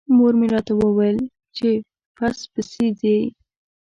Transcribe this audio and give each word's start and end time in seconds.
مور 0.15 0.33
مې 0.39 0.47
راته 0.53 0.73
وویل 0.77 1.17
چې 1.57 1.69
پس 2.17 2.37
پسي 2.53 2.87
دی. 2.99 3.19